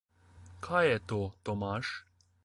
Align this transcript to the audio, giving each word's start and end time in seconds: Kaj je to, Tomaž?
Kaj 0.67 0.79
je 0.91 0.95
to, 1.11 1.19
Tomaž? 1.49 1.93